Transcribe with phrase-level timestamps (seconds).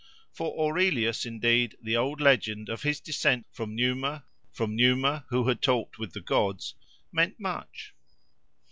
[0.33, 5.61] For Aurelius, indeed, the old legend of his descent from Numa, from Numa who had
[5.61, 6.73] talked with the gods,
[7.11, 7.93] meant much.